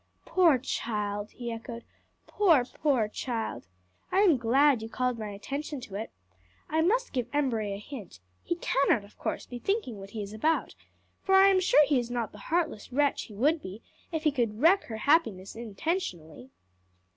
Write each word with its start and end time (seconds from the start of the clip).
"Poor 0.25 0.57
child!" 0.57 1.29
he 1.29 1.51
echoed; 1.51 1.83
"poor, 2.25 2.65
poor 2.65 3.07
child! 3.07 3.67
I 4.11 4.21
am 4.21 4.35
glad 4.37 4.81
you 4.81 4.89
called 4.89 5.19
my 5.19 5.27
attention 5.29 5.79
to 5.81 5.93
it. 5.93 6.09
I 6.67 6.81
must 6.81 7.13
give 7.13 7.27
Embury 7.31 7.71
a 7.75 7.77
hint: 7.77 8.19
he 8.41 8.55
cannot, 8.55 9.03
of 9.03 9.15
course, 9.19 9.45
be 9.45 9.59
thinking 9.59 9.99
what 9.99 10.09
he 10.09 10.23
is 10.23 10.33
about: 10.33 10.73
for 11.21 11.35
I 11.35 11.49
am 11.49 11.59
sure 11.61 11.85
he 11.85 11.99
is 11.99 12.09
not 12.09 12.31
the 12.31 12.39
heartless 12.49 12.91
wretch 12.91 13.25
he 13.25 13.35
would 13.35 13.61
be 13.61 13.83
if 14.11 14.23
he 14.23 14.31
could 14.31 14.59
wreck 14.59 14.85
her 14.85 14.97
happiness 14.97 15.55
intentionally." 15.55 16.49